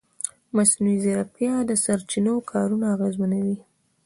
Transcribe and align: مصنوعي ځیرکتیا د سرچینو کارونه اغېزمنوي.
مصنوعي 0.55 0.97
ځیرکتیا 1.03 1.53
د 1.69 1.71
سرچینو 1.83 2.33
کارونه 2.51 2.85
اغېزمنوي. 2.95 3.57